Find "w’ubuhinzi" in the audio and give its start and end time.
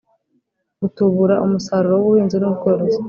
1.97-2.37